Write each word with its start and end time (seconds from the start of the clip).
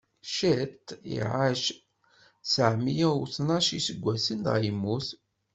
Cit 0.35 0.85
iɛac 1.15 1.63
tteɛmeyya 2.43 3.09
u 3.21 3.25
tnac 3.33 3.67
n 3.73 3.77
iseggasen, 3.79 4.39
dɣa 4.45 4.59
yemmut. 4.63 5.07